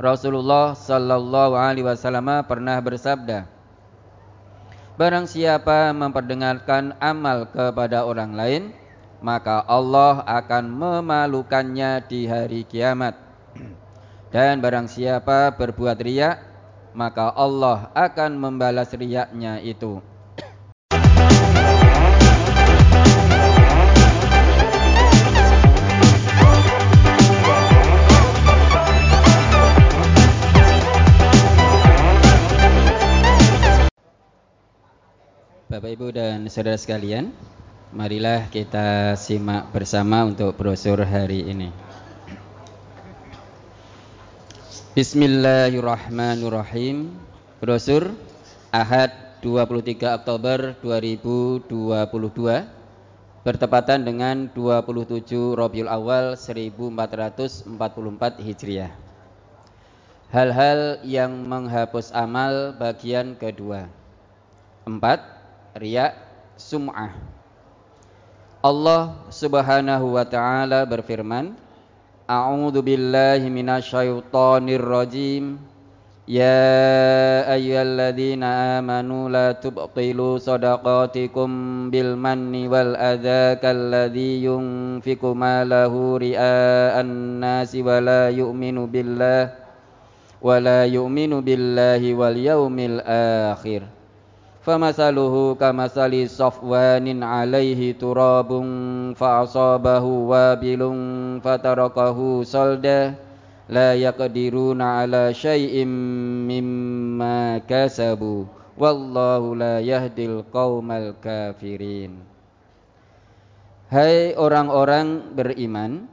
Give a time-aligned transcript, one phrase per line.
[0.00, 3.44] Rasulullah sallallahu alaihi wasallam pernah bersabda
[4.96, 8.62] Barang siapa memperdengarkan amal kepada orang lain
[9.20, 13.16] maka Allah akan memalukannya di hari kiamat.
[14.32, 16.36] Dan barang siapa berbuat riak
[16.96, 20.00] maka Allah akan membalas riaknya itu
[35.90, 37.34] Bapak Ibu dan saudara sekalian,
[37.90, 41.74] marilah kita simak bersama untuk brosur hari ini.
[44.94, 47.10] Bismillahirrahmanirrahim.
[47.58, 48.14] Brosur
[48.70, 49.10] Ahad
[49.42, 51.66] 23 Oktober 2022
[53.42, 57.66] bertepatan dengan 27 Rabiul Awal 1444
[58.38, 58.94] Hijriah.
[60.30, 63.90] Hal-hal yang menghapus amal bagian kedua.
[64.86, 65.39] Empat
[65.78, 66.14] riya
[66.58, 67.14] sum'ah.
[68.60, 71.56] Allah Subhanahu wa taala berfirman,
[72.30, 75.58] A'udzu billahi minasyaitonir rajim.
[76.30, 87.82] Ya ayyuhalladzina amanu la tubtilu sadaqatikum bil manni wal adza kalladzi yunfiqu malahu ria'an nasi
[87.82, 89.50] wa la yu'minu billah
[90.38, 93.02] wa la yu'minu billahi wal yaumil
[93.50, 93.99] akhir.
[94.65, 98.51] فمثله كمثل صفوان عليه تراب
[99.13, 100.81] فأصابه وابل
[101.43, 103.01] فتركه صلدا
[103.69, 105.85] لا يقدرون على شيء
[106.49, 108.41] مما كسبوا
[108.77, 112.13] والله لا يهدي القوم الكافرين
[113.85, 116.09] Hai orang-orang beriman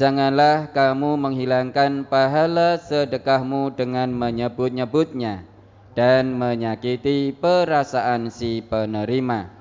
[0.00, 5.49] Janganlah kamu menghilangkan pahala sedekahmu dengan menyebut-nyebutnya
[5.91, 9.51] dan menyakiti perasaan si penerima.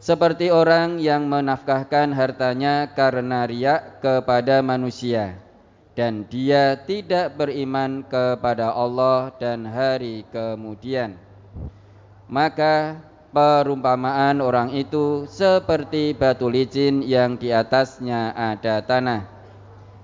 [0.00, 5.40] Seperti orang yang menafkahkan hartanya karena riak kepada manusia
[5.94, 11.16] dan dia tidak beriman kepada Allah dan hari kemudian.
[12.26, 12.98] Maka
[13.30, 19.30] perumpamaan orang itu seperti batu licin yang di atasnya ada tanah.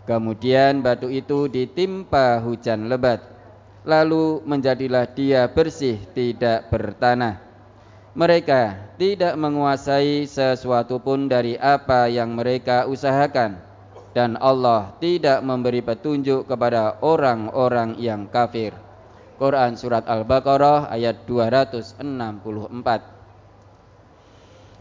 [0.06, 3.39] Kemudian batu itu ditimpa hujan lebat
[3.84, 7.40] lalu menjadilah dia bersih tidak bertanah.
[8.10, 13.70] Mereka tidak menguasai sesuatu pun dari apa yang mereka usahakan
[14.10, 18.74] dan Allah tidak memberi petunjuk kepada orang-orang yang kafir.
[19.38, 22.02] Quran surat Al-Baqarah ayat 264.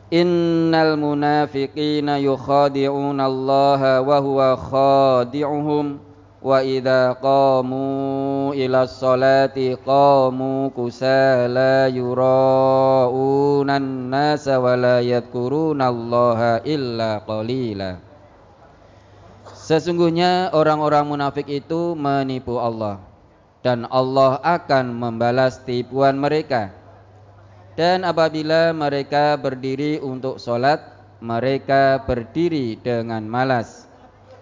[0.09, 6.08] Innal munafiqina yukhadi'una Allah wa huwa khadi'uhum
[7.19, 7.85] qamu
[8.55, 17.99] ila sholati qamu kusala yurauna an-nasa wa la yadhkuruna Allah illa qalila
[19.69, 23.09] Sesungguhnya orang-orang munafik itu menipu Allah
[23.59, 26.71] dan Allah akan membalas tipuan mereka.
[27.75, 30.83] Dan apabila mereka berdiri untuk sholat,
[31.23, 33.88] mereka berdiri dengan malas.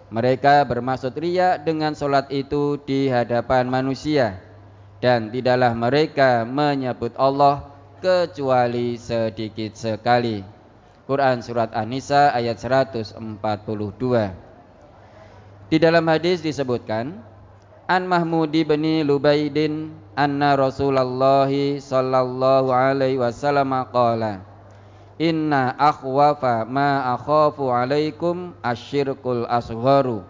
[0.08, 4.40] Mereka bermaksud ria dengan solat itu di hadapan manusia
[5.04, 7.68] dan tidaklah mereka menyebut Allah
[8.00, 10.40] kecuali sedikit sekali.
[11.04, 13.20] Quran surat An-Nisa ayat 142.
[15.68, 17.20] Di dalam hadis disebutkan
[17.88, 24.47] An Mahmudi bin Lubaidin anna Rasulullah sallallahu alaihi wasallam qala
[25.18, 30.22] Inna akhwafa ma akhafu alaikum asyirkul asgharu.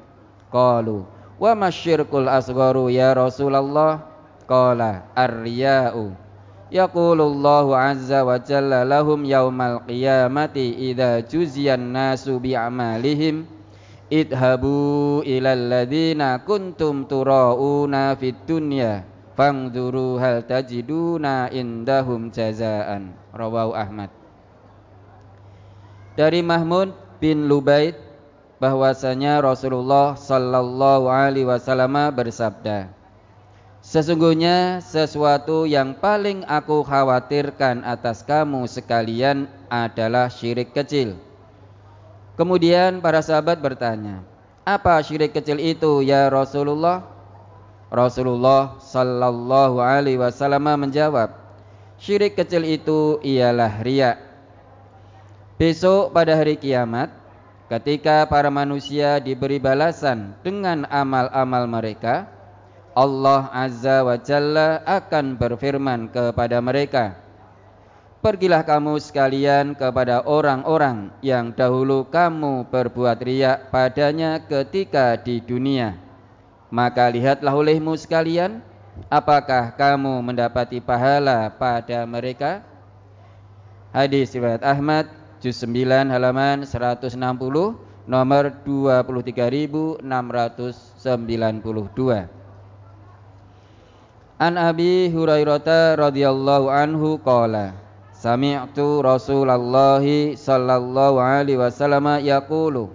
[0.48, 1.04] Qalu
[1.38, 4.02] Wa masyirkul asgharu ya Rasulullah
[4.48, 6.16] Qala ar-riya'u.
[6.72, 13.44] Yaqulullahu azza wa jalla lahum yawmal qiyamati Idha juziyan nasu bi'amalihim
[14.08, 19.04] Idhabu ilal ladhina kuntum tura'una fid dunya
[19.36, 23.14] Fangduru hal tajiduna indahum jazaan.
[23.36, 24.17] Rawahu Ahmad
[26.18, 26.90] dari Mahmud
[27.22, 27.94] bin Lubaid
[28.58, 32.90] bahwasanya Rasulullah sallallahu alaihi wasallam bersabda
[33.78, 41.14] Sesungguhnya sesuatu yang paling aku khawatirkan atas kamu sekalian adalah syirik kecil.
[42.34, 44.26] Kemudian para sahabat bertanya,
[44.66, 47.06] "Apa syirik kecil itu ya Rasulullah?"
[47.88, 51.32] Rasulullah sallallahu alaihi wasallam menjawab,
[52.02, 54.27] "Syirik kecil itu ialah riya."
[55.58, 57.10] Besok pada hari kiamat
[57.66, 62.30] ketika para manusia diberi balasan dengan amal-amal mereka
[62.94, 67.18] Allah Azza wa Jalla akan berfirman kepada mereka,
[68.22, 75.98] Pergilah kamu sekalian kepada orang-orang yang dahulu kamu berbuat riak padanya ketika di dunia.
[76.70, 78.62] Maka lihatlah olehmu sekalian,
[79.10, 82.62] apakah kamu mendapati pahala pada mereka?
[83.94, 85.06] Hadis riwayat Ahmad,
[85.38, 87.14] juz 9 halaman 160,
[88.08, 90.02] nomor 23692.
[94.38, 97.74] An Abi Hurairah radhiyallahu anhu qala
[98.14, 100.02] Sami'tu Rasulullah
[100.34, 102.90] sallallahu alaihi wasallam yaqulu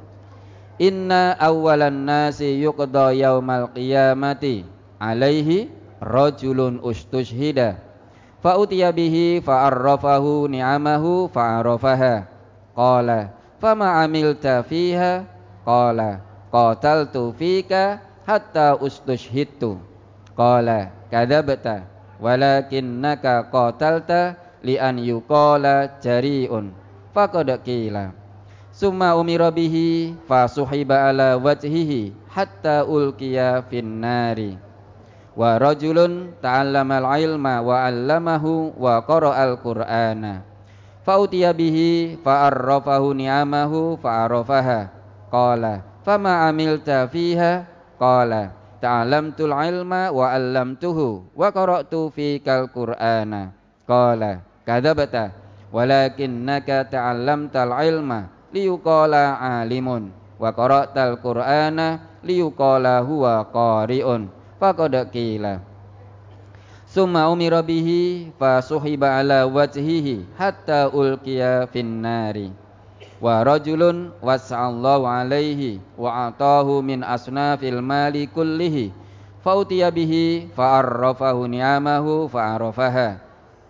[0.81, 4.67] Inna awwalan nasi yuqda yaumal qiyamati
[4.99, 5.69] alaihi
[6.01, 7.79] rajulun ustushhida
[8.41, 12.32] fa utiya bihi fa arrafahu ni'amahu fa arafaha
[12.73, 13.31] qala
[13.61, 15.23] fama amilta fiha?
[15.63, 16.19] Qala
[16.51, 19.79] qataltu fika hatta ustushhidtu.
[20.35, 21.87] Qala kadabta
[22.19, 24.35] walakinnaka qatalta
[24.65, 26.75] li an yuqala jari'un.
[27.13, 28.11] Faqad qila
[28.73, 34.57] summa umira bihi fa suhiba ala wajhihi hatta ulqiya finnari.
[35.33, 40.52] Wa rajulun ta'allama al-ilma wa 'allamahu wa qara'al qur'ana
[41.03, 44.89] fa utiya bihi fa arrafahu ni'amahu fa arafaha
[45.27, 47.67] qala fama amilta fiha?
[47.93, 48.51] Qala
[48.83, 53.55] ta'allamtul ilma wa 'allamtuhu wa qara'tu fikal qur'ana.
[53.87, 55.31] Qala kadzabta
[55.71, 64.27] walakinnaka ta'allamtal ilma liyuqala alimun wa qara'tal qur'ana liyuqala huwa qari'un.
[64.59, 65.63] Faqad qila
[66.93, 72.53] summa umira bihi fa suhiba ala wajhihi hatta ulqiya finnari.
[73.17, 78.93] Wa rajulun was'allahu alaihi wa atahu min asnafil mali kullihi.
[79.41, 83.17] Fa utiya bihi fa arrafahu ni'amahu fa arafaha.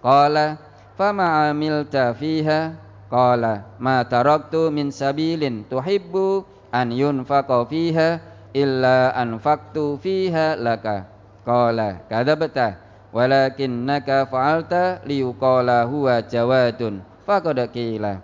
[0.04, 0.60] Qala
[1.00, 2.76] fama amilta fiha?
[3.08, 6.44] Qala ma taraktu min sabilin tuhibbu
[6.76, 8.20] an yunfaqa fiha
[8.52, 11.08] illa anfaqtu fiha laka.
[11.48, 12.84] Qala kadzabta
[13.14, 18.20] walakinnaka fa'alta liyuqala huwa jawadun faqad qila.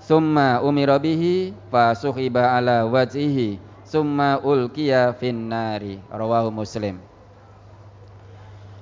[0.00, 6.00] Summa umira bihi fa suhiba ala wajhihi summa ulqiya finnari.
[6.08, 6.98] Rawahu muslim.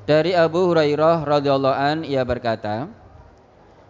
[0.08, 2.88] Dari Abu Hurairah radhiyallahu an ia berkata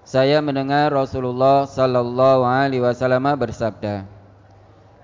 [0.09, 4.09] saya mendengar Rasulullah sallallahu alaihi wasallam bersabda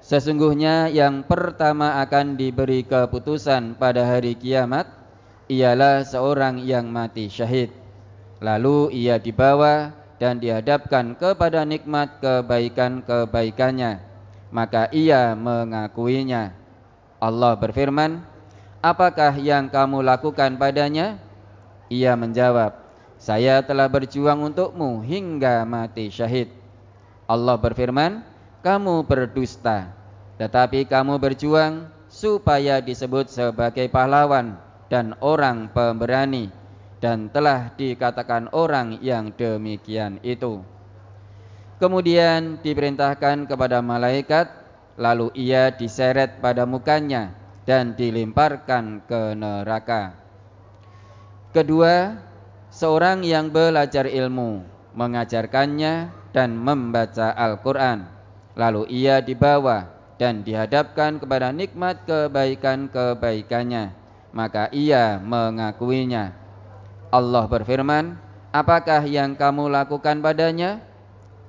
[0.04, 5.03] Sesungguhnya yang pertama akan diberi keputusan pada hari kiamat
[5.50, 7.70] ialah seorang yang mati syahid.
[8.40, 14.00] Lalu ia dibawa dan dihadapkan kepada nikmat kebaikan-kebaikannya.
[14.54, 16.54] Maka ia mengakuinya.
[17.18, 18.20] Allah berfirman
[18.84, 21.16] apakah yang kamu lakukan padanya?
[21.88, 22.84] Ia menjawab
[23.24, 26.52] saya telah berjuang untukmu hingga mati syahid.
[27.24, 28.20] Allah berfirman,
[28.60, 29.88] kamu berdusta,
[30.36, 34.60] tetapi kamu berjuang supaya disebut sebagai pahlawan
[34.94, 36.54] dan orang pemberani
[37.02, 40.62] dan telah dikatakan orang yang demikian itu.
[41.82, 44.46] Kemudian diperintahkan kepada malaikat,
[44.94, 47.34] lalu ia diseret pada mukanya
[47.66, 50.14] dan dilemparkan ke neraka.
[51.50, 52.14] Kedua,
[52.70, 54.62] seorang yang belajar ilmu,
[54.94, 58.06] mengajarkannya dan membaca Al-Quran.
[58.54, 64.03] Lalu ia dibawa dan dihadapkan kepada nikmat kebaikan-kebaikannya.
[64.34, 66.34] Maka ia mengakuinya.
[67.14, 68.18] Allah berfirman,
[68.50, 70.82] apakah yang kamu lakukan padanya?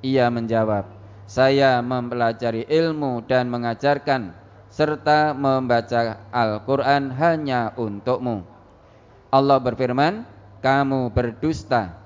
[0.06, 0.86] Ia menjawab,
[1.26, 4.38] saya mempelajari ilmu dan mengajarkan
[4.70, 8.46] serta membaca Al-Quran hanya untukmu.
[9.34, 10.22] Allah berfirman,
[10.62, 11.98] kamu berdusta,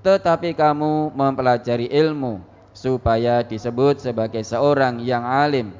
[0.00, 2.40] tetapi kamu mempelajari ilmu
[2.72, 5.76] supaya disebut sebagai seorang yang alim,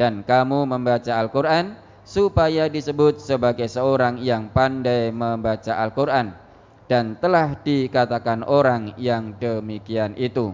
[0.00, 6.36] dan kamu membaca Al-Quran supaya disebut sebagai seorang yang pandai membaca Al-Quran,
[6.84, 10.52] dan telah dikatakan orang yang demikian itu.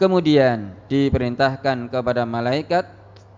[0.00, 2.88] Kemudian diperintahkan kepada malaikat,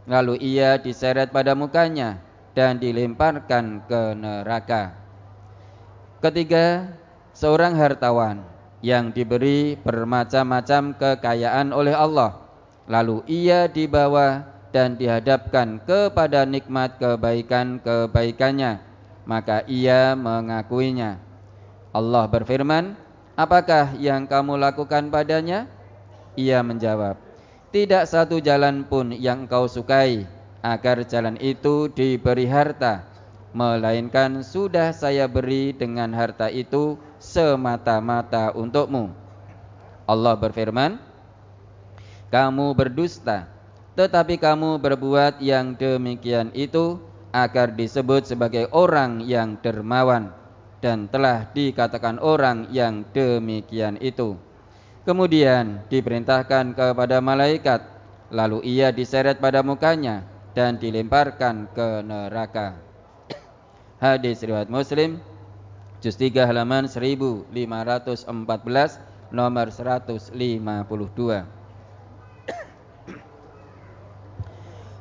[0.06, 2.18] lalu ia diseret pada mukanya
[2.54, 4.94] dan dilemparkan ke neraka.
[6.18, 6.94] Ketiga,
[7.30, 8.42] seorang hartawan
[8.82, 12.42] yang diberi bermacam-macam kekayaan oleh Allah,
[12.90, 18.80] lalu ia dibawa dan dihadapkan kepada nikmat kebaikan-kebaikannya,
[19.24, 21.20] maka ia mengakuinya.
[21.92, 22.96] Allah berfirman,
[23.34, 25.66] "Apakah yang kamu lakukan padanya?"
[26.38, 27.18] Ia menjawab,
[27.74, 30.28] "Tidak satu jalan pun yang kau sukai
[30.62, 33.08] agar jalan itu diberi harta
[33.56, 39.10] melainkan sudah saya beri dengan harta itu semata-mata untukmu.
[40.08, 41.00] Allah berfirman,
[42.28, 43.48] kamu berdusta,
[43.98, 47.02] tetapi kamu berbuat yang demikian itu
[47.34, 50.30] agar disebut sebagai orang yang dermawan
[50.78, 54.38] dan telah dikatakan orang yang demikian itu.
[55.02, 57.82] Kemudian diperintahkan kepada malaikat,
[58.30, 60.22] lalu ia diseret pada mukanya
[60.54, 62.78] dan dilemparkan ke neraka.
[64.04, 65.18] Hadis riwayat Muslim
[65.98, 67.50] juz 3 halaman 1514
[69.34, 71.57] nomor 152.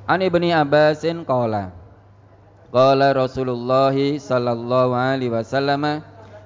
[0.08, 1.76] An Ibni Abbasin qala
[2.72, 6.04] Qala Rasulullah sallallahu alaihi wasallam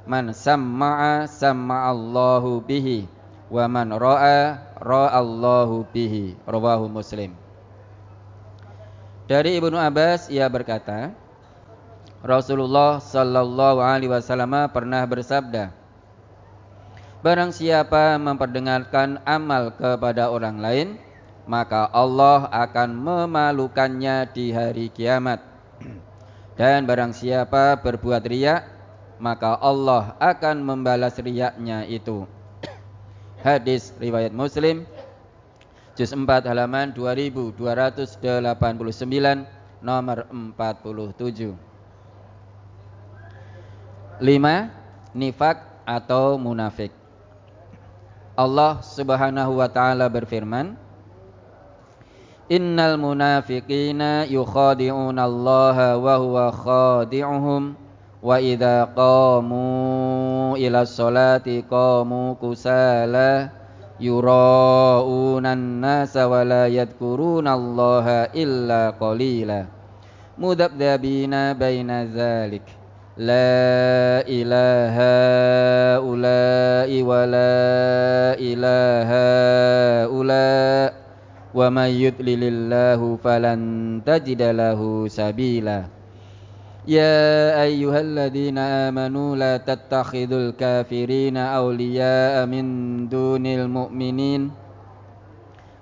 [0.09, 3.05] man samma'a samma'allahu bihi
[3.53, 7.37] wa man ra'a ra'allahu bihi rawahu Muslim.
[9.29, 11.13] Dari Ibnu Abbas ia berkata
[12.25, 15.73] Rasulullah sallallahu alaihi wasallam pernah bersabda
[17.21, 20.87] Barang siapa memperdengarkan amal kepada orang lain
[21.49, 25.41] maka Allah akan memalukannya di hari kiamat.
[26.59, 28.61] Dan barang siapa berbuat riak,
[29.17, 32.25] maka Allah akan membalas riaknya itu.
[33.41, 34.85] Hadis riwayat Muslim
[35.97, 37.49] juz 4 halaman 2289
[39.81, 41.57] nomor 47.
[44.21, 45.17] 5.
[45.17, 46.93] Nifak atau munafik.
[48.37, 50.77] Allah Subhanahu wa taala berfirman,
[52.51, 57.79] Innal munafiqina yukhadi'una Allah wa huwa khadi'uhum
[58.19, 63.55] wa idza qamu ila sholati qamu kusala
[64.03, 69.71] yura'una an-nasa wa la yadhkuruna Allah illa qalila
[70.35, 72.67] mudabdabina baina dzalik
[73.15, 81.00] la ilaha ula'i wa la ilaha ula'i
[81.56, 83.60] ومن يضلل الله فلن
[84.06, 85.80] تجد له سبيلا
[86.88, 92.64] يا أيها الذين آمنوا لا تتخذوا الكافرين أولياء من
[93.08, 94.42] دون المؤمنين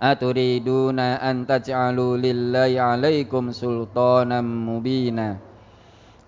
[0.02, 5.36] أتريدون أن تجعلوا لله عليكم سلطانا مبينا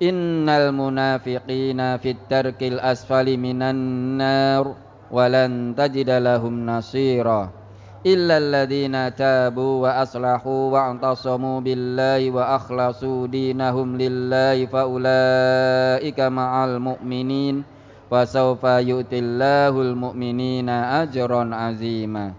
[0.02, 4.64] إن المنافقين في الترك الأسفل من النار
[5.11, 7.60] ولن تجد لهم نصيراً
[8.01, 17.62] illal ladzina tabu wa aslahu wa antasamu billahi wa akhlasu dinahum lillahi faulaika ma'al mu'minin
[18.10, 22.34] wa sawfa yu'tillahul mu'minina ajran azima.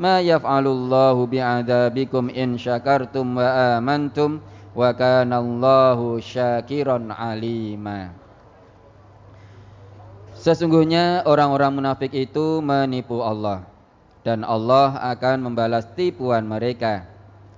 [0.00, 4.40] Ma yaf'alullahu bi'adabikum in syakartum wa amantum
[4.72, 5.44] wa kana
[6.24, 8.16] syakiran alima.
[10.32, 13.71] Sesungguhnya orang-orang munafik itu menipu Allah
[14.22, 17.06] dan Allah akan membalas tipuan mereka.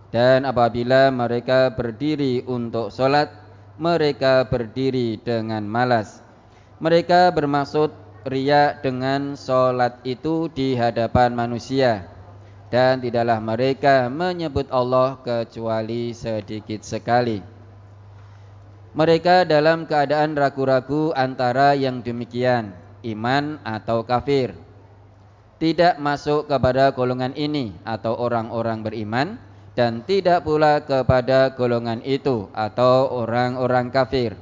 [0.08, 3.28] Dan apabila mereka berdiri untuk sholat,
[3.76, 6.24] mereka berdiri dengan malas.
[6.80, 7.92] Mereka bermaksud
[8.24, 12.08] ria dengan sholat itu di hadapan manusia.
[12.72, 17.38] Dan tidaklah mereka menyebut Allah kecuali sedikit sekali.
[18.94, 22.70] Mereka dalam keadaan ragu-ragu antara yang demikian,
[23.02, 24.54] iman atau kafir
[25.64, 29.40] tidak masuk kepada golongan ini atau orang-orang beriman
[29.72, 34.36] dan tidak pula kepada golongan itu atau orang-orang kafir.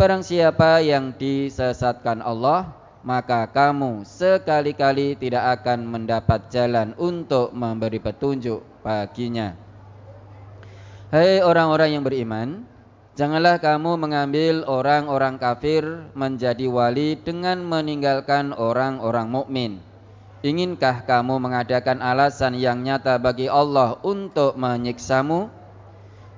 [0.00, 2.72] Barang siapa yang disesatkan Allah,
[3.04, 9.52] maka kamu sekali-kali tidak akan mendapat jalan untuk memberi petunjuk baginya.
[11.12, 12.64] Hai orang-orang yang beriman,
[13.20, 19.84] janganlah kamu mengambil orang-orang kafir menjadi wali dengan meninggalkan orang-orang mukmin
[20.38, 25.50] Inginkah kamu mengadakan alasan yang nyata bagi Allah untuk menyiksamu?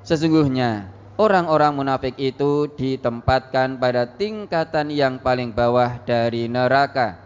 [0.00, 0.88] Sesungguhnya
[1.21, 7.21] orang-orang munafik itu ditempatkan pada tingkatan yang paling bawah dari neraka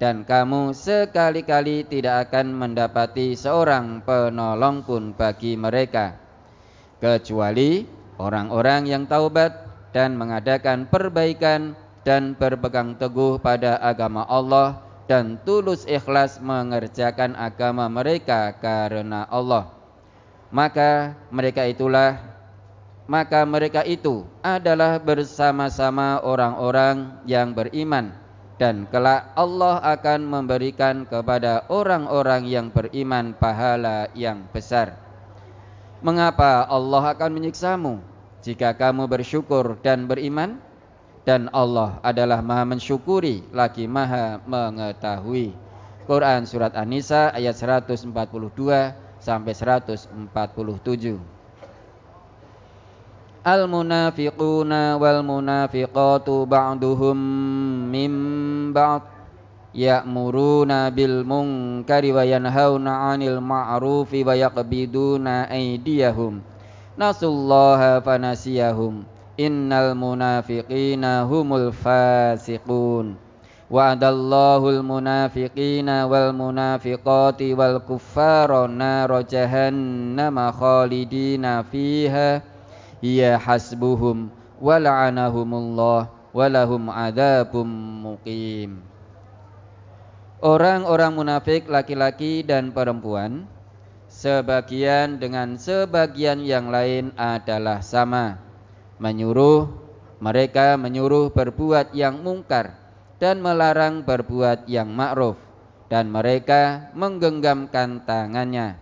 [0.00, 6.16] dan kamu sekali-kali tidak akan mendapati seorang penolong pun bagi mereka
[7.04, 7.84] kecuali
[8.16, 9.52] orang-orang yang taubat
[9.92, 18.52] dan mengadakan perbaikan dan berpegang teguh pada agama Allah dan tulus ikhlas mengerjakan agama mereka
[18.60, 19.72] karena Allah.
[20.52, 22.20] Maka mereka itulah
[23.08, 28.12] maka mereka itu adalah bersama-sama orang-orang yang beriman
[28.60, 34.92] dan kelak Allah akan memberikan kepada orang-orang yang beriman pahala yang besar.
[36.04, 38.18] Mengapa Allah akan menyiksamu?
[38.42, 40.62] jika kamu bersyukur dan beriman
[41.28, 45.52] dan Allah adalah maha mensyukuri lagi maha mengetahui.
[46.08, 48.08] Quran surat An-Nisa ayat 142
[49.20, 50.08] sampai 147
[53.44, 57.16] Al-munafiquna wal munafiqatu ba'duhum
[57.92, 58.12] min
[58.72, 59.04] ba'd
[59.76, 66.40] ya'muruna bil munkari wa yanhauna 'anil ma'rufi wa yaqbiduna aydiyahum.
[66.96, 73.14] Nasullaha fanasiyahum innal munafiqina humul fasiqun.
[73.70, 82.42] Wa'adallahu al munafiqina wal munafiqati wal kuffara nar jahannama khalidina fiha.
[82.98, 87.68] Hiya hasbuhum wa la'anahumullah wa lahum adzabum
[88.02, 88.82] muqim.
[90.42, 93.46] Orang-orang munafik laki-laki dan perempuan
[94.06, 98.47] sebagian dengan sebagian yang lain adalah sama
[98.98, 99.70] menyuruh
[100.18, 102.74] mereka menyuruh berbuat yang mungkar
[103.22, 105.38] dan melarang berbuat yang ma'ruf
[105.90, 108.78] dan mereka menggenggamkan tangannya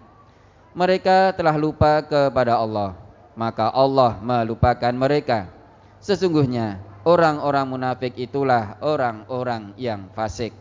[0.77, 3.07] mereka telah lupa kepada Allah
[3.37, 5.53] maka Allah melupakan mereka.
[6.01, 10.57] Sesungguhnya orang-orang munafik itulah orang-orang yang fasik.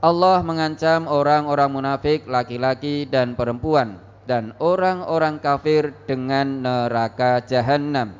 [0.00, 3.98] Allah mengancam orang-orang munafik laki-laki dan perempuan
[4.30, 8.14] dan orang-orang kafir dengan neraka jahanam.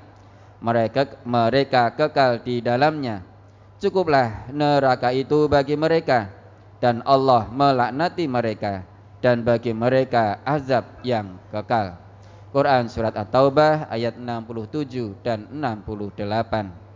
[0.60, 3.20] Mereka mereka kekal di dalamnya.
[3.76, 6.32] Cukuplah neraka itu bagi mereka
[6.80, 8.84] dan Allah melaknati mereka
[9.20, 12.00] dan bagi mereka azab yang kekal.
[12.56, 16.86] Quran surat At-Taubah ayat 67 dan 68.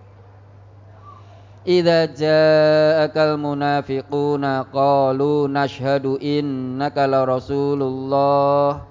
[1.69, 8.89] Idza ja'akal munafiquna qalu nashhadu innaka la rasulullah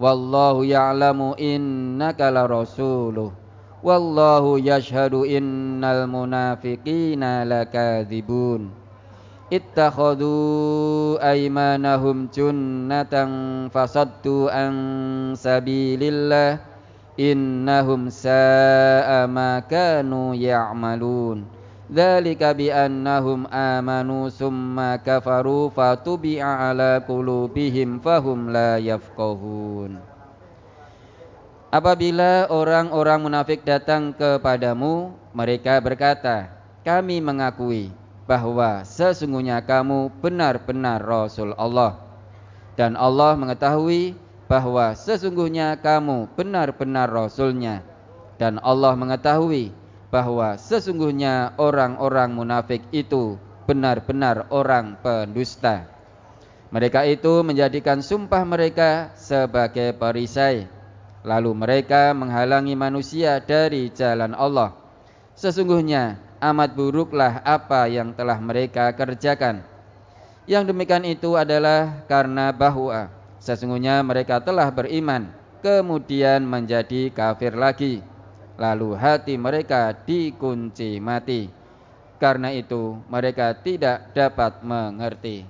[0.00, 3.47] wallahu ya'lamu innaka la rasuluh
[3.78, 8.74] wallahu yashhadu innal munafiqina lakadzibun
[9.54, 14.74] ittakhadhu aymanahum junnatan fasaddu an
[15.38, 16.58] sabilillah
[17.14, 21.46] innahum sa'a ma kanu ya'malun
[21.86, 30.07] dzalika bi annahum amanu summa kafaru fatubi'a ala qulubihim fahum la yafqahun
[31.68, 36.48] Apabila orang-orang munafik datang kepadamu mereka berkata
[36.80, 37.92] kami mengakui
[38.24, 42.00] bahwa sesungguhnya kamu benar-benar Rasul Allah.
[42.72, 44.16] Dan Allah mengetahui
[44.48, 47.84] bahwa sesungguhnya kamu benar-benar Rasulnya.
[48.40, 49.68] Dan Allah mengetahui
[50.08, 53.36] bahwa sesungguhnya orang-orang munafik itu
[53.68, 55.84] benar-benar orang pendusta.
[56.72, 60.77] Mereka itu menjadikan sumpah mereka sebagai perisai
[61.28, 64.88] lalu mereka menghalangi manusia dari jalan Allah
[65.38, 69.62] sesungguhnya amat buruklah apa yang telah mereka kerjakan.
[70.48, 75.30] Yang demikian itu adalah karena bahwa sesungguhnya mereka telah beriman,
[75.62, 78.00] kemudian menjadi kafir lagi.
[78.58, 81.46] Lalu hati mereka dikunci mati.
[82.18, 85.46] Karena itu mereka tidak dapat mengerti.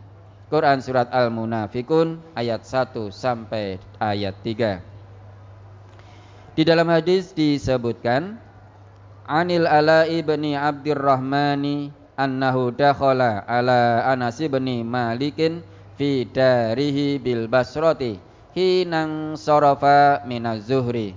[0.53, 4.98] Quran surat Al-Munafikun ayat 1 sampai ayat 3.
[6.59, 8.35] Di dalam hadis disebutkan
[9.31, 15.63] Anil Ala ibni Abdurrahmani annahu dakhala ala Anas ibni Malikin
[15.95, 18.19] fi darihi bil Basrati
[18.59, 21.15] hinang sarafa minaz zuhri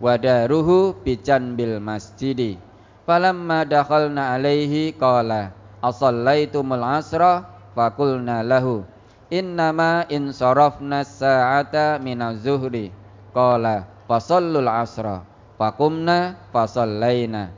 [0.00, 2.56] wa daruhu bijan bil masjidi.
[3.04, 5.52] Falamma dakhalna alaihi qala
[5.84, 7.44] asallaitumul asra?
[7.76, 8.88] Fakulna lahu
[9.28, 12.88] innama in sarafna sa'ata minaz zuhri.
[13.36, 15.22] Qala fasallul asra
[15.58, 17.50] Fakumna fasallaina.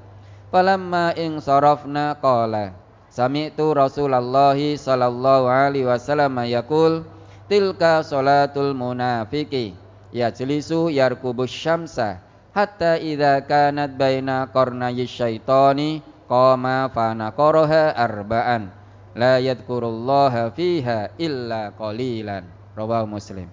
[0.49, 2.73] Falamma ing sarafna qala
[3.13, 7.05] Sami'tu Rasulullah sallallahu alaihi wasallam yaqul
[7.51, 9.77] tilka salatul munafiqi
[10.15, 12.23] yajlisu yarkubus syamsa
[12.55, 18.71] hatta idza kanat baina qarnayy syaitani qama fa naqaraha arba'an
[19.19, 22.47] la yadhkurullaha fiha illa qalilan
[22.79, 23.51] rawahu muslim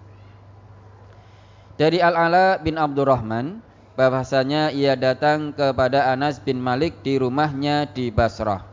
[1.77, 3.61] dari Al-Ala bin Abdurrahman
[3.93, 8.65] bahwasanya ia datang kepada Anas bin Malik di rumahnya di Basrah.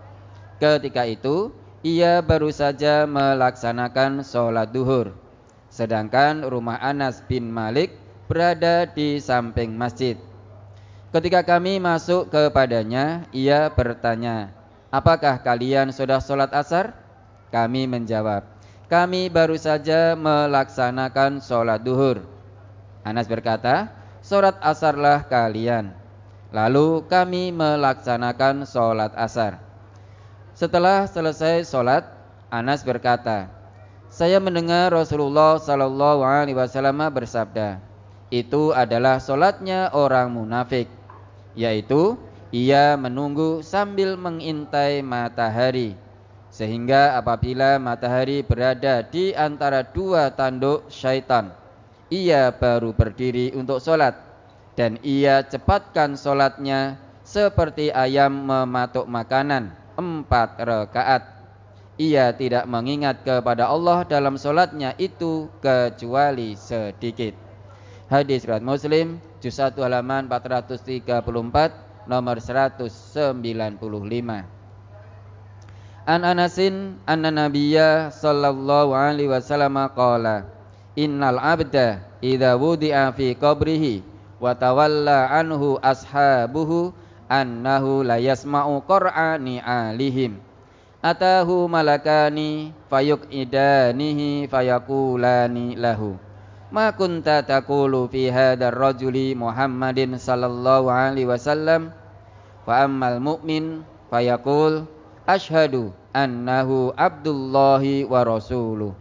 [0.60, 1.52] Ketika itu,
[1.84, 5.12] ia baru saja melaksanakan sholat duhur.
[5.68, 7.92] Sedangkan rumah Anas bin Malik
[8.24, 10.16] berada di samping masjid.
[11.12, 14.50] Ketika kami masuk kepadanya, ia bertanya,
[14.94, 16.94] Apakah kalian sudah sholat asar?
[17.50, 18.46] Kami menjawab,
[18.86, 22.33] kami baru saja melaksanakan sholat duhur.
[23.04, 23.92] Anas berkata,
[24.24, 25.92] Sholat asarlah kalian
[26.54, 29.58] Lalu kami melaksanakan sholat asar.
[30.54, 32.06] Setelah selesai sholat,
[32.46, 33.50] Anas berkata,
[34.06, 37.82] saya mendengar Rasulullah Sallallahu Alaihi Wasallam bersabda,
[38.30, 40.86] itu adalah sholatnya orang munafik,
[41.58, 42.14] yaitu
[42.54, 45.98] ia menunggu sambil mengintai matahari,
[46.54, 51.50] sehingga apabila matahari berada di antara dua tanduk syaitan,
[52.14, 54.14] ia baru berdiri untuk sholat
[54.78, 56.94] dan ia cepatkan sholatnya
[57.26, 61.34] seperti ayam mematuk makanan empat rakaat.
[61.94, 67.34] Ia tidak mengingat kepada Allah dalam sholatnya itu kecuali sedikit.
[68.10, 73.38] Hadis riwayat Muslim juz 1 halaman 434 nomor 195.
[76.04, 80.53] An Anasin anna Nabiyya sallallahu alaihi wasallam qala
[80.94, 84.06] Innal abda idza wudi'a fi qabrihi
[84.38, 86.94] wa tawalla anhu ashabuhu
[87.26, 90.38] annahu la yasma'u qur'ani alihim.
[91.02, 96.14] Atahu malakani fayuk idanihi fayaqulani lahu.
[96.70, 101.90] Ma kunta taqulu fi hadzal rajuli Muhammadin sallallahu alaihi wasallam.
[102.62, 103.82] Fa ammal mu'min
[104.14, 104.86] fayaqul
[105.26, 108.94] ashhadu annahu abdullahi wa rasuluh.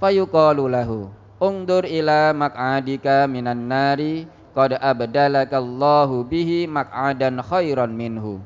[0.00, 4.24] Fayuqalu lahu ungdur ila maq'adika minan nari
[4.56, 8.40] qad abdalakallahu bihi maq'adan khairan minhu.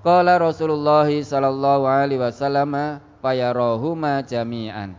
[0.00, 4.96] Qala Rasulullah sallallahu alaihi wasallam fayarahuma jami'an.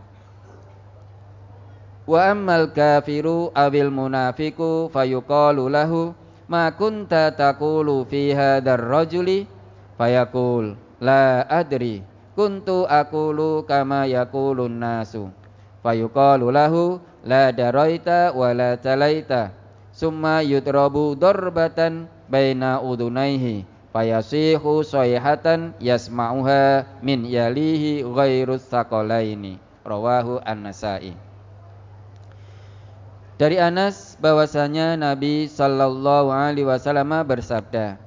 [2.07, 6.15] Wa ammal kafiru awil munafiku fayuqalu lahu
[6.47, 9.49] ma kunta taqulu fi hadzal rajuli?
[9.97, 12.05] Fayaqul la adri
[12.37, 15.33] kuntu aqulu kama yaqulun nasu
[15.81, 19.53] fayuqalu lahu la daraita wa la talaita.
[19.93, 31.17] Summa yutrabu darbatan baina udunaihi fayasihu sayhatan yasma'uha min yalihi ghairu saqalaini rawahu an-nasai.
[33.37, 38.01] Dari Anas bahwasanya Nabi sallallahu alaihi wasallam bersabda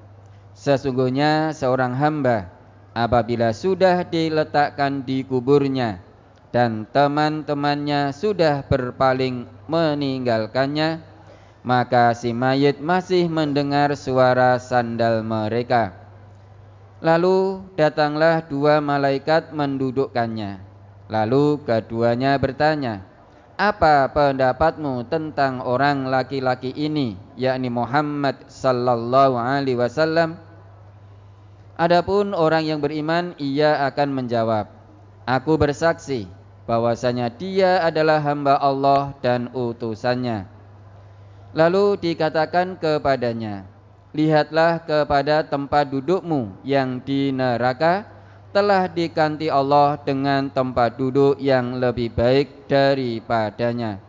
[0.61, 2.51] Sesungguhnya seorang hamba
[2.93, 6.03] apabila sudah diletakkan di kuburnya
[6.51, 11.11] dan teman-temannya sudah berpaling meninggalkannya
[11.61, 15.93] maka si mayit masih mendengar suara sandal mereka.
[17.01, 20.61] Lalu datanglah dua malaikat mendudukkannya.
[21.09, 23.05] Lalu keduanya bertanya,
[23.57, 30.37] "Apa pendapatmu tentang orang laki-laki ini, yakni Muhammad sallallahu alaihi wasallam?"
[31.81, 34.69] Adapun orang yang beriman, ia akan menjawab,
[35.25, 36.29] "Aku bersaksi
[36.71, 40.47] bahwasanya dia adalah hamba Allah dan utusannya."
[41.51, 43.67] Lalu dikatakan kepadanya,
[44.11, 48.11] Lihatlah kepada tempat dudukmu yang di neraka
[48.51, 54.03] telah diganti Allah dengan tempat duduk yang lebih baik daripadanya.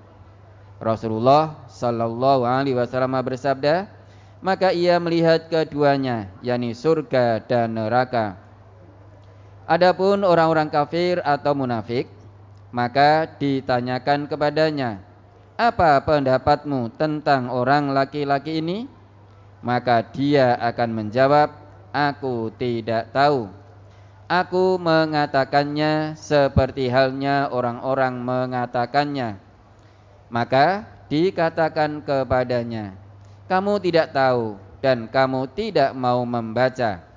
[0.81, 3.85] Rasulullah Shallallahu Alaihi Wasallam bersabda,
[4.41, 8.41] maka ia melihat keduanya, yakni surga dan neraka.
[9.69, 12.09] Adapun orang-orang kafir atau munafik,
[12.71, 15.03] maka ditanyakan kepadanya,
[15.59, 18.87] apa pendapatmu tentang orang laki-laki ini?
[19.61, 21.53] Maka dia akan menjawab,
[21.93, 23.51] aku tidak tahu.
[24.31, 29.37] Aku mengatakannya seperti halnya orang-orang mengatakannya.
[30.31, 32.95] Maka dikatakan kepadanya,
[33.51, 37.10] kamu tidak tahu dan kamu tidak mau membaca.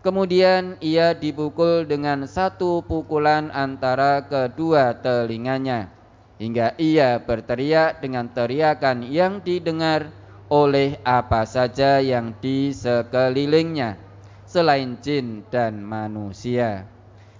[0.00, 5.92] Kemudian ia dipukul dengan satu pukulan antara kedua telinganya
[6.40, 10.08] hingga ia berteriak dengan teriakan yang didengar
[10.48, 14.00] oleh apa saja yang di sekelilingnya
[14.48, 16.88] selain jin dan manusia.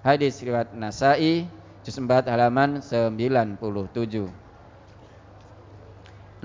[0.04, 1.48] Hadis riwayat Nasai
[1.80, 3.56] juz 4 halaman 97.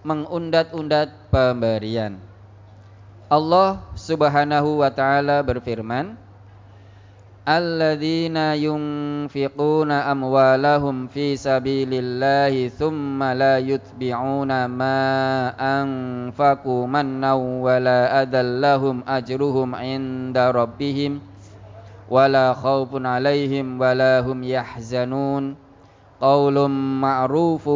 [0.00, 2.29] Mengundat-undat pemberian.
[3.30, 6.18] Allah Subhanahu wa taala berfirman,
[7.46, 14.98] "Alladzina yunfiquna amwalahum fi sabilillahi thumma la yutbi'una ma
[15.54, 21.22] anfaqu mannaw wala adallahum ajruhum 'inda rabbihim
[22.10, 25.54] wala khaufun 'alaihim wala hum yahzanun."
[26.20, 27.72] qaulum ma'rufu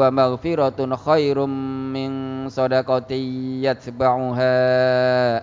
[0.00, 1.52] wa maghfiratun khairum
[1.92, 2.10] min
[2.48, 4.56] sadaqati yatba'uha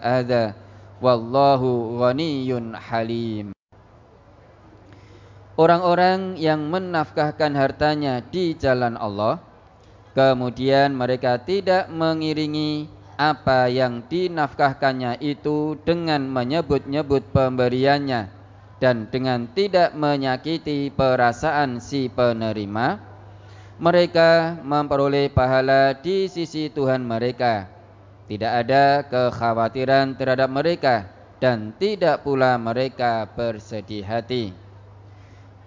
[0.02, 0.58] adha
[0.98, 3.54] wallahu ghaniyun halim.
[5.60, 9.44] Orang-orang yang menafkahkan hartanya di jalan Allah
[10.18, 12.88] kemudian mereka tidak mengiringi
[13.20, 18.39] apa yang dinafkahkannya itu dengan menyebut-nyebut pemberiannya
[18.80, 23.00] dan dengan tidak menyakiti perasaan si penerima,
[23.80, 27.68] mereka memperoleh pahala di sisi Tuhan mereka.
[28.32, 31.08] Tidak ada kekhawatiran terhadap mereka
[31.44, 34.56] dan tidak pula mereka bersedih hati.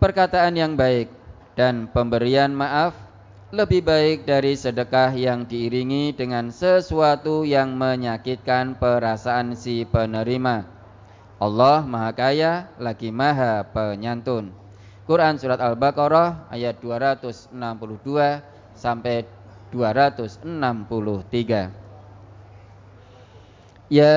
[0.00, 1.12] Perkataan yang baik
[1.52, 2.96] dan pemberian maaf
[3.52, 10.71] lebih baik dari sedekah yang diiringi dengan sesuatu yang menyakitkan perasaan si penerima.
[11.42, 14.54] Allah Maha Kaya lagi Maha Penyantun.
[15.02, 17.50] Quran surat Al-Baqarah ayat 262
[18.78, 19.26] sampai
[19.74, 20.38] 263.
[23.90, 24.14] Ya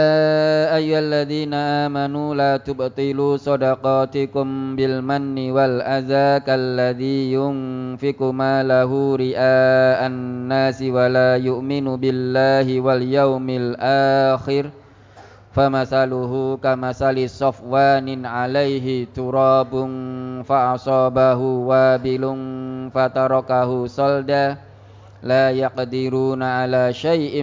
[0.78, 11.10] ayyuhalladzina amanu la tubtilu shadaqatikum bil manni wal adza kalladzi yunfiqu malahu ria'an nasi wa
[11.10, 14.85] la yu'minu billahi wal yaumil akhir
[15.55, 19.73] فمثله كمثل صفوان عليه تراب
[20.47, 22.25] فأصابه وابل
[22.95, 24.47] فتركه صلدا
[25.23, 27.43] لا يقدرون على شيء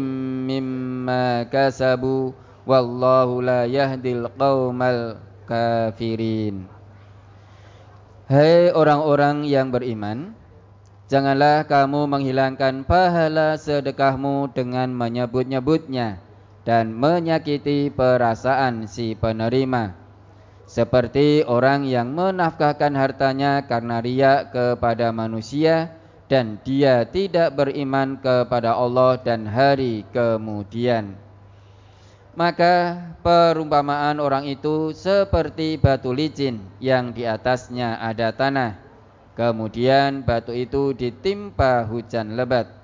[0.50, 2.26] مما كسبوا
[2.68, 6.80] والله لا يهدي القوم الكافرين
[8.28, 10.36] Hai orang-orang yang beriman
[11.08, 16.20] Janganlah kamu menghilangkan pahala sedekahmu dengan menyebut-nyebutnya
[16.63, 20.03] dan menyakiti perasaan si penerima
[20.73, 25.93] seperti orang yang menafkahkan hartanya karena riak kepada manusia
[26.33, 31.13] dan dia tidak beriman kepada Allah dan hari kemudian.
[32.33, 38.81] Maka perumpamaan orang itu seperti batu licin yang di atasnya ada tanah.
[39.37, 42.82] Kemudian batu itu ditimpa hujan lebat.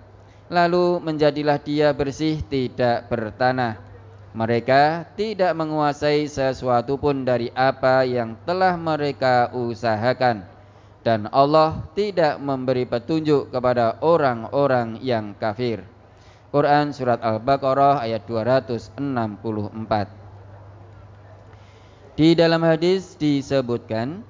[0.48, 3.80] Lalu menjadilah dia bersih tidak bertanah.
[4.32, 10.58] Mereka tidak menguasai sesuatu pun dari apa yang telah mereka usahakan
[11.08, 15.80] dan Allah tidak memberi petunjuk kepada orang-orang yang kafir.
[16.52, 19.00] Quran surat Al-Baqarah ayat 264.
[22.18, 24.24] Di dalam hadis disebutkan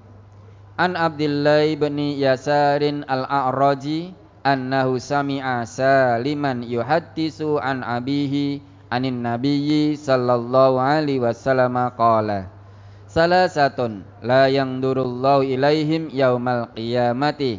[0.79, 4.15] An Abdullah bin Yasarin Al-A'raji
[4.49, 12.49] annahu sami'a Saliman yuhaddisu an abihi anin nabiyyi sallallahu alaihi wasallam qala
[13.09, 17.57] Salah satun la yang durullahu ilaihim yaumal qiyamati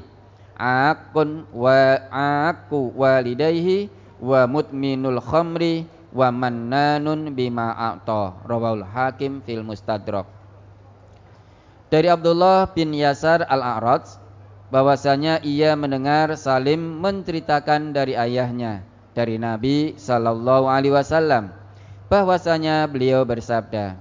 [0.60, 3.90] akun wa aku walidayhi
[4.22, 8.46] wa mutminul khamri wa mannanun bima a'ta.
[8.46, 10.30] Rawahul hakim fil mustadrak.
[11.90, 14.29] Dari Abdullah bin Yasar al-A'raj
[14.70, 18.86] bahwasanya ia mendengar Salim menceritakan dari ayahnya
[19.18, 21.50] dari Nabi sallallahu alaihi wasallam
[22.08, 23.98] bahwasanya beliau bersabda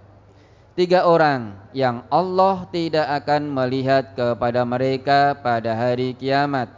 [0.78, 6.70] tiga orang yang Allah tidak akan melihat kepada mereka pada hari kiamat.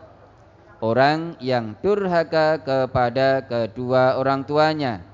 [0.81, 5.05] Orang yang durhaka kepada kedua orang tuanya,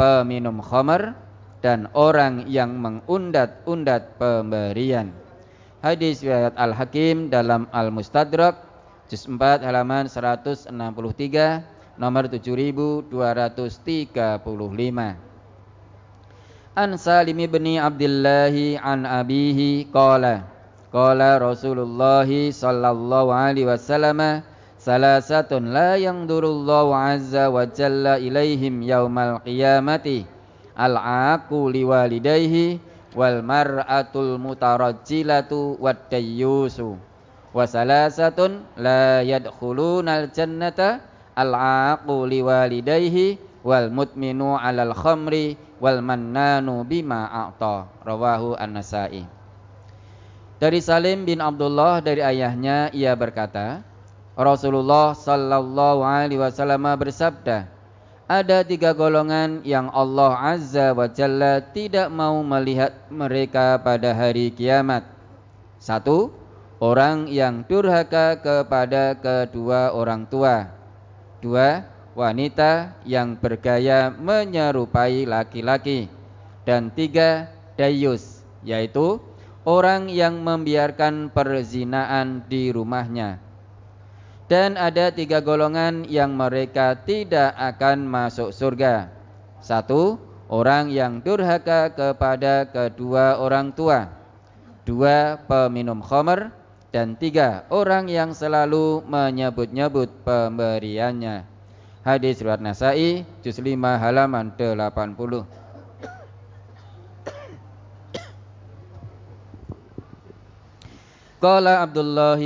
[0.00, 1.12] peminum khamar
[1.60, 5.12] dan orang yang mengundat-undat pemberian.
[5.84, 8.56] Hadis riwayat Al-Hakim dalam Al-Mustadrak
[9.12, 10.72] juz 4 halaman 163
[12.00, 13.12] nomor 7235
[16.76, 18.52] an Salim bin Abdullah
[18.84, 20.44] an abihi qala
[20.92, 24.44] qala Rasulullah sallallahu alaihi wasallam
[24.80, 30.28] salasatun la yanzurullahu azza wa jalla ilaihim yaumal qiyamati
[30.76, 32.80] al-aqu liwalidayhi
[33.16, 37.00] wal mar'atul mutarajjilatu wad dayyusu.
[37.56, 41.00] Wa salasatun la yadkhulunal jannata
[41.32, 47.88] al-aqu liwalidayhi wal mutminu 'alal khamri wal mannanu bima a'ta.
[48.04, 49.24] Rawahu an-nasai.
[50.56, 53.84] Dari Salim bin Abdullah dari ayahnya ia berkata
[54.36, 57.75] Rasulullah sallallahu alaihi wasallam bersabda
[58.26, 65.06] ada tiga golongan yang Allah azza wa jalla tidak mau melihat mereka pada hari kiamat.
[65.78, 66.34] Satu
[66.82, 70.74] orang yang durhaka kepada kedua orang tua.
[71.38, 71.86] Dua
[72.18, 76.10] wanita yang bergaya menyerupai laki-laki.
[76.66, 77.46] Dan tiga
[77.78, 79.22] dayus yaitu
[79.62, 83.45] orang yang membiarkan perzinaan di rumahnya
[84.46, 89.10] dan ada tiga golongan yang mereka tidak akan masuk surga.
[89.58, 94.06] Satu orang yang durhaka kepada kedua orang tua.
[94.86, 96.54] Dua peminum khamar
[96.94, 101.42] dan tiga orang yang selalu menyebut-nyebut pemberiannya.
[102.06, 105.66] Hadis riwayat Nasai juz 5 halaman 80.
[111.42, 112.38] Qala Abdullah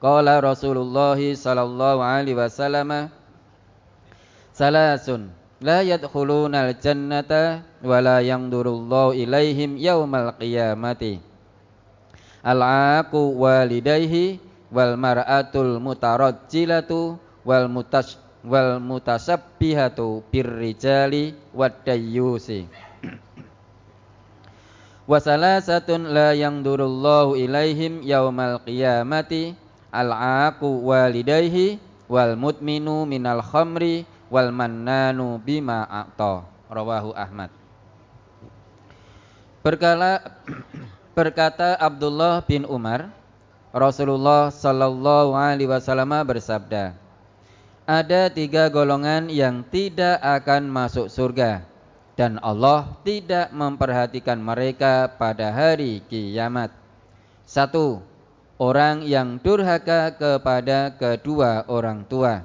[0.00, 3.12] Qala Rasulullah sallallahu alaihi wasallam
[4.56, 5.28] Salasun
[5.60, 11.20] la yadkhulunal jannata wa la yanzurullahu ilaihim yaumal qiyamati.
[12.40, 14.40] Al-aqu walidayhi
[14.72, 22.64] wal mar'atul mutarajjilatu wal mutas wal mutasabbihatu birrijali wadayyusi
[25.04, 29.58] wa salasatun la yangdurullahu ilaihim yaumal qiyamati
[29.90, 31.78] al-aqu walidayhi
[32.10, 37.50] wal mutminu minal khamri wal mannanu bima a'ta rawahu Ahmad
[39.60, 40.40] Berkala
[41.12, 43.12] berkata Abdullah bin Umar
[43.70, 46.90] Rasulullah Sallallahu Alaihi Wasallam bersabda,
[47.86, 51.62] ada tiga golongan yang tidak akan masuk surga
[52.18, 56.74] dan Allah tidak memperhatikan mereka pada hari kiamat.
[57.46, 58.02] Satu,
[58.60, 62.44] orang yang durhaka kepada kedua orang tua.